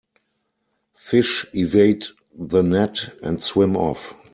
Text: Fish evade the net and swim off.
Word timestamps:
Fish 0.95 1.45
evade 1.53 2.07
the 2.35 2.63
net 2.63 3.13
and 3.21 3.39
swim 3.39 3.77
off. 3.77 4.15